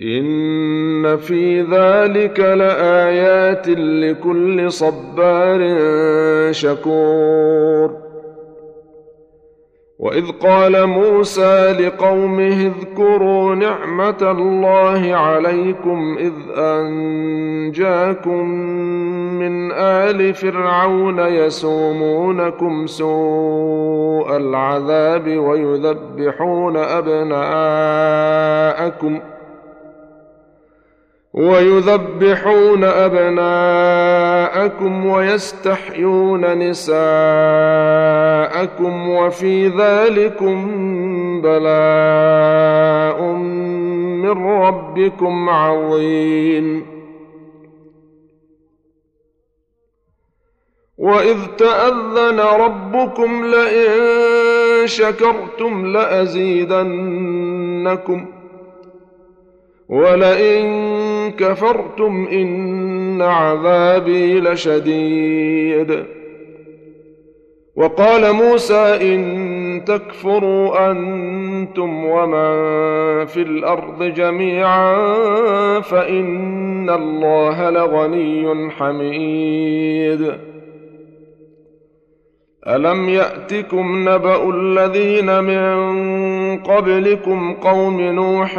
[0.00, 5.60] إن في ذلك لآيات لكل صبار
[6.52, 8.12] شكور.
[9.98, 18.44] وإذ قال موسى لقومه اذكروا نعمة الله عليكم إذ أنجاكم
[19.38, 27.32] من آل فرعون يسومونكم سوء العذاب ويذبحون ابناءكم
[29.18, 29.22] ۖ
[31.34, 34.26] ويذبحون أبناءكم
[35.06, 36.92] ويستحيون نساءكم
[39.10, 40.70] وفي ذلكم
[41.42, 43.22] بلاء
[44.22, 46.86] من ربكم عظيم.
[50.98, 53.92] وإذ تأذن ربكم لئن
[54.86, 57.12] شكرتم لأزيدنكم.
[59.88, 61.01] ولئن
[61.38, 66.04] كفرتم إن عذابي لشديد.
[67.76, 72.54] وقال موسى إن تكفروا أنتم ومن
[73.26, 75.00] في الأرض جميعا
[75.80, 80.32] فإن الله لغني حميد.
[82.68, 85.72] الم ياتكم نبا الذين من
[86.58, 88.58] قبلكم قوم نوح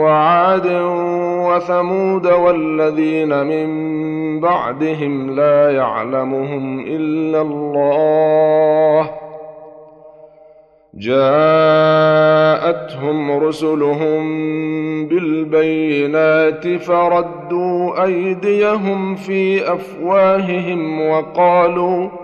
[0.00, 0.66] وعاد
[1.48, 9.10] وثمود والذين من بعدهم لا يعلمهم الا الله
[10.94, 12.24] جاءتهم
[13.32, 14.24] رسلهم
[15.06, 22.23] بالبينات فردوا ايديهم في افواههم وقالوا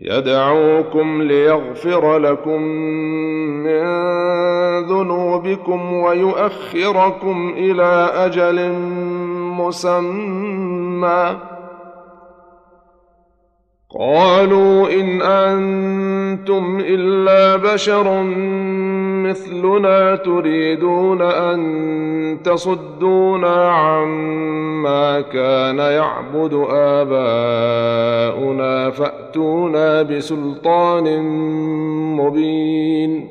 [0.00, 2.62] يدعوكم ليغفر لكم
[3.62, 3.82] من
[4.86, 8.72] ذنوبكم ويؤخركم إلى أجل
[9.58, 11.36] مسمى.
[13.98, 16.17] قالوا إن أنتم
[16.80, 18.22] إلا بشر
[19.22, 27.70] مثلنا تريدون أن تصدونا عما كان يعبد آباؤنا
[28.90, 31.22] فأتونا بسلطان
[32.16, 33.28] مبين.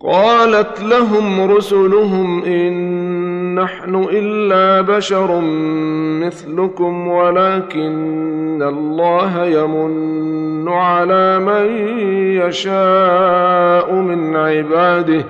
[0.00, 3.19] قالت لهم رسلهم إن
[3.54, 5.40] نحن إلا بشر
[6.20, 11.66] مثلكم ولكن الله يمن على من
[12.42, 15.24] يشاء من عباده.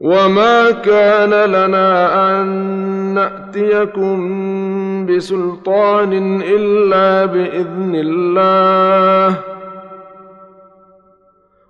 [0.00, 2.46] وما كان لنا أن
[3.14, 4.16] نأتيكم
[5.06, 9.51] بسلطان إلا بإذن الله.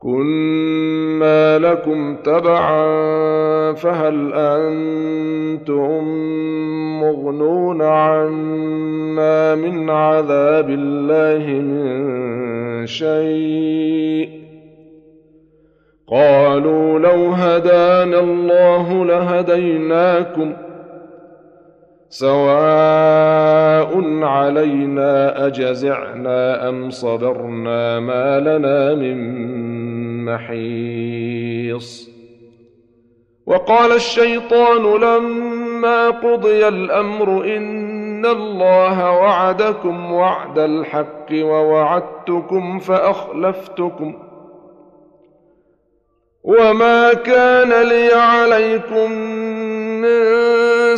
[0.00, 2.82] كنا لكم تبعا
[3.72, 6.04] فهل أنتم
[7.00, 14.28] مغنون عنا من عذاب الله من شيء؟
[16.08, 20.52] قالوا لو هدانا الله لهديناكم
[22.08, 23.90] سواء
[24.22, 29.69] علينا أجزعنا أم صبرنا ما لنا من
[30.24, 32.10] محيص
[33.46, 44.14] وقال الشيطان لما قضي الأمر إن الله وعدكم وعد الحق ووعدتكم فأخلفتكم.
[46.44, 49.12] وما كان لي عليكم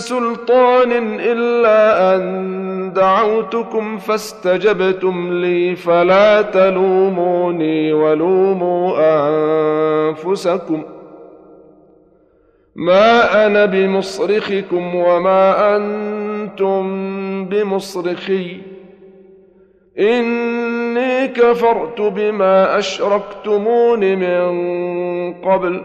[0.03, 8.95] سلطان إلا أن دعوتكم فاستجبتم لي فلا تلوموني ولوموا
[10.09, 10.83] أنفسكم.
[12.77, 16.85] ما أنا بمصرخكم وما أنتم
[17.45, 18.61] بمصرخي.
[19.99, 25.85] إني كفرت بما أشركتمون من قبل.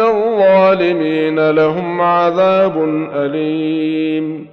[0.00, 4.46] ان الظالمين لهم عذاب اليم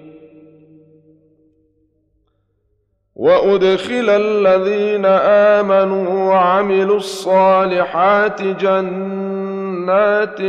[3.15, 5.05] وادخل الذين
[5.55, 10.39] امنوا وعملوا الصالحات جنات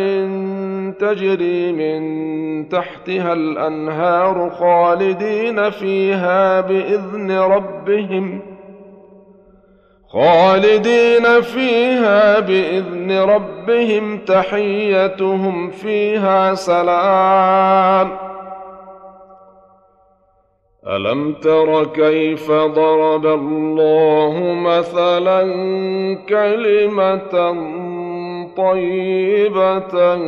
[1.01, 8.56] تجري من تحتها الانهار خالدين فيها باذن ربهم
[10.09, 18.11] خالدين فيها بإذن ربهم تحيتهم فيها سلام.
[20.87, 25.43] ألم تر كيف ضرب الله مثلا
[26.29, 27.55] كلمة
[28.57, 30.19] طيبة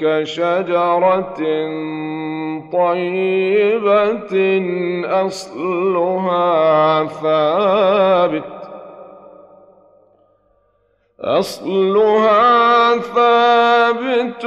[0.00, 1.38] كشجرة
[2.72, 4.34] طيبة
[5.26, 8.59] أصلها ثابت.
[11.24, 14.44] أصلها ثابت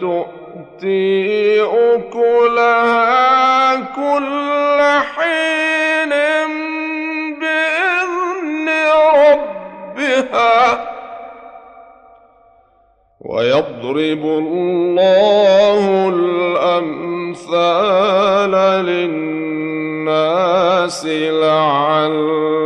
[0.00, 4.80] تؤتي أكلها كل
[5.14, 6.10] حين
[7.40, 8.68] بإذن
[9.14, 10.88] ربها
[13.20, 16.08] ويضرب الله
[17.54, 20.42] الأمثال للناس
[21.46, 22.64] لعلهم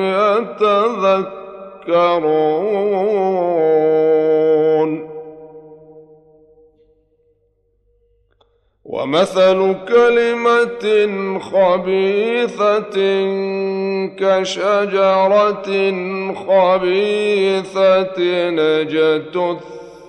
[0.00, 1.38] يتذكرون.
[8.84, 10.84] ومثل كلمة
[11.38, 12.98] خبيثة
[14.18, 15.70] كشجرة
[16.34, 18.18] خبيثة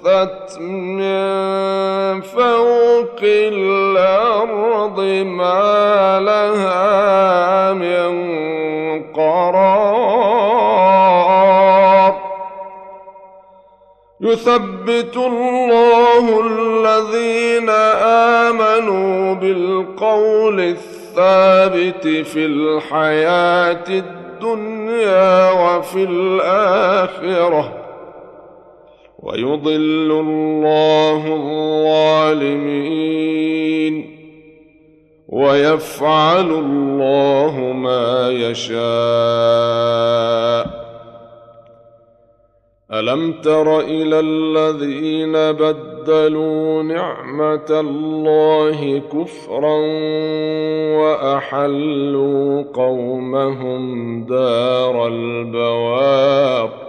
[0.06, 8.10] اجتثت من فوق الأرض ما لها من
[9.14, 10.40] قرار.
[14.22, 17.70] يثبت الله الذين
[18.50, 27.79] آمنوا بالقول الثابت في الحياة الدنيا وفي الآخرة.
[29.24, 31.36] ويضل الله
[32.40, 32.80] الظالمين
[35.30, 38.80] ويفعل الله ما يشاء.
[42.92, 49.78] ألم تر إلى الذين بدلوا نعمة الله كفرا
[51.00, 56.89] وأحلوا قومهم دار البوار؟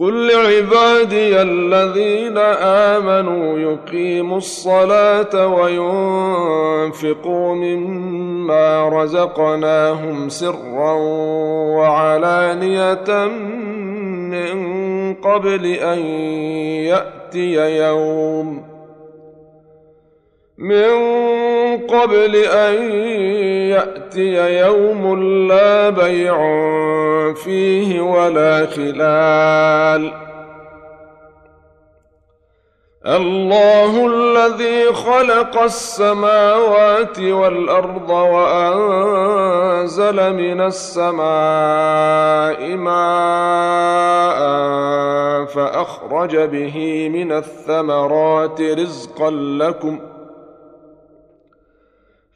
[0.00, 2.38] قل لعبادي الذين
[2.98, 10.92] امنوا يقيموا الصلاه وينفقوا مما رزقناهم سرا
[11.76, 13.26] وعلانيه
[14.30, 15.98] من قبل ان
[16.88, 18.64] ياتي يوم
[20.58, 20.90] من
[21.88, 22.92] قبل أن
[23.70, 26.36] يأتي يوم لا بيع
[27.34, 30.30] فيه ولا خلال.
[33.06, 39.34] الله الذي خلق السماوات والأرض وأنزل
[40.34, 41.20] من السماء
[42.76, 44.40] ماء
[45.44, 50.00] فأخرج به من الثمرات رزقا لكم ۖ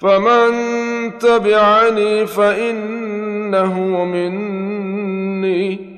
[0.00, 0.52] فمن
[1.18, 5.94] تبعني فإنه مني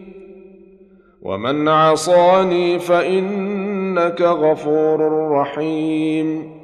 [1.23, 6.57] ومن عصاني فإنك غفور رحيم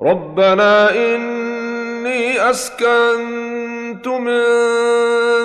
[0.00, 4.42] ربنا إني أسكنت من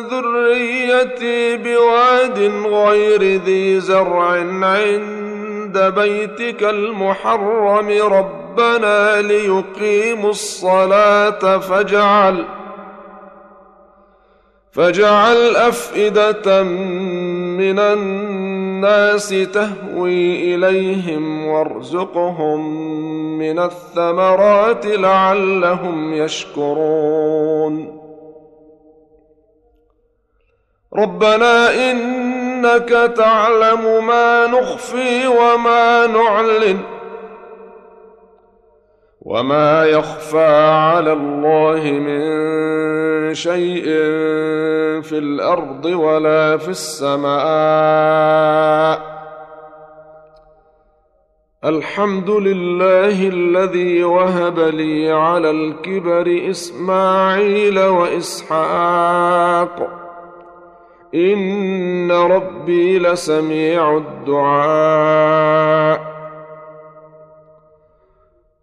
[0.09, 4.29] ذريتي بواد غير ذي زرع
[4.63, 5.26] عند
[5.77, 12.45] بيتك المحرم ربنا ليقيموا الصلاة فاجعل
[14.71, 22.59] فاجعل أفئدة من الناس تهوي إليهم وارزقهم
[23.39, 27.97] من الثمرات لعلهم يشكرون.
[30.93, 31.69] ربنا
[32.67, 36.79] إنك تعلم ما نخفي وما نعلن
[39.21, 42.23] وما يخفى على الله من
[43.33, 43.83] شيء
[45.01, 47.37] في الأرض ولا في السماء.
[51.65, 59.17] الحمد لله الذي وهب لي على الكبر إسماعيل وإسحاق
[61.15, 66.07] ان ربي لسميع الدعاء.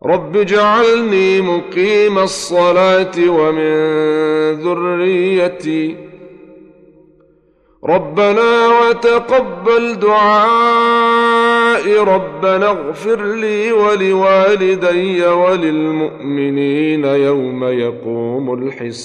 [0.04, 3.74] رب اجعلني مقيم الصلاه ومن
[4.52, 5.96] ذريتي.
[7.84, 19.04] ربنا وتقبل دعائي ربنا اغفر لي ولوالدي وللمؤمنين يوم يقوم الحساب.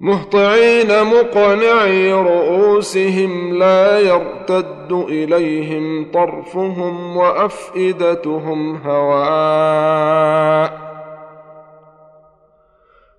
[0.00, 10.16] مهطعين مقنعي رؤوسهم لا يرتد إليهم طرفهم وأفئدتهم هواء.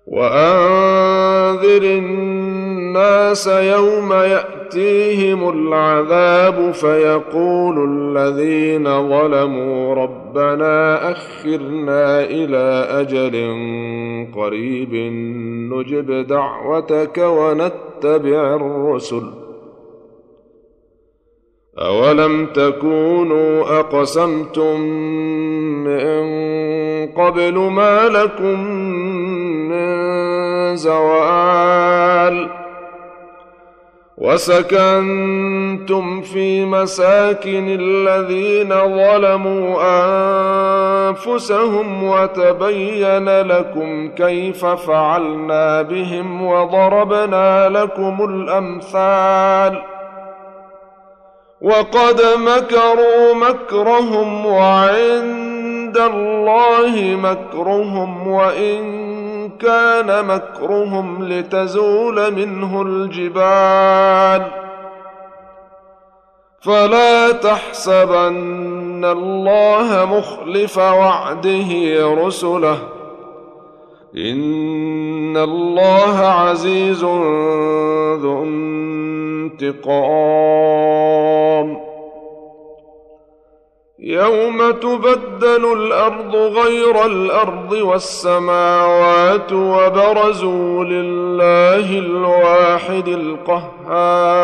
[0.08, 13.34] وأنذر الناس يوم يأتيهم العذاب فيقول الذين ظلموا ربنا أخرنا إلى أجل
[14.34, 14.94] قريب
[15.72, 19.22] نجب دعوتك ونتبع الرسل
[21.78, 24.80] أولم تكونوا أقسمتم
[25.84, 26.18] من
[27.06, 28.87] قبل ما لكم من
[30.76, 32.48] زوال.
[34.18, 39.76] وسكنتم في مساكن الذين ظلموا
[41.08, 49.82] أنفسهم وتبين لكم كيف فعلنا بهم وضربنا لكم الأمثال.
[51.60, 58.97] وقد مكروا مكرهم وعند الله مكرهم وإن
[59.60, 64.46] كان مكرهم لتزول منه الجبال.
[66.60, 71.68] فلا تحسبن الله مخلف وعده
[72.26, 72.78] رسله.
[74.16, 79.78] إن الله عزيز ذو انتقام.
[84.08, 94.38] يوم تبدل الأرض غير الأرض والسماوات وبرزوا لله الواحد القهار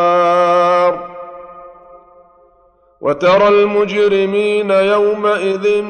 [3.01, 5.83] وترى المجرمين يومئذ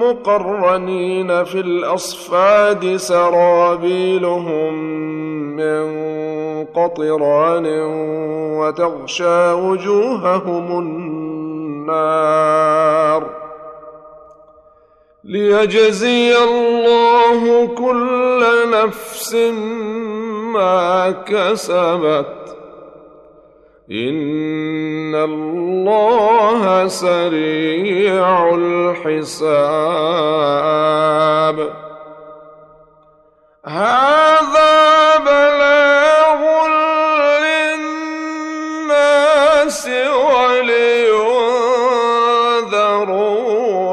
[0.00, 4.74] مقرنين في الاصفاد سرابيلهم
[5.56, 5.84] من
[6.64, 7.66] قطران
[8.58, 11.30] وتغشى وجوههم النار
[15.30, 19.34] ليجزي الله كل نفس
[20.54, 22.56] ما كسبت.
[23.90, 29.30] إن الله سريع الحساب.
[33.66, 36.40] هذا بلاغ
[37.46, 38.30] للناس
[40.26, 40.76] ولينذروا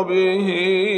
[0.04, 0.97] به.